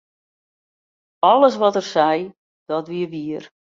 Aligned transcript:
Alles 1.31 1.55
wat 1.61 1.75
er 1.75 1.87
sei, 1.95 2.17
dat 2.69 2.85
wie 2.91 3.07
wier. 3.13 3.43